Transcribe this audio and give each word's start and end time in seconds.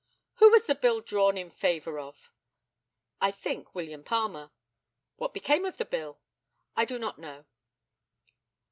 Who 0.37 0.49
was 0.49 0.65
the 0.65 0.73
bill 0.73 1.01
drawn 1.01 1.37
in 1.37 1.51
favour 1.51 1.99
of? 1.99 2.31
I 3.21 3.29
think 3.29 3.75
William 3.75 4.03
Palmer. 4.03 4.49
What 5.17 5.31
became 5.31 5.63
of 5.63 5.77
the 5.77 5.85
bill? 5.85 6.19
I 6.75 6.85
do 6.85 6.97
not 6.97 7.19
know. 7.19 7.45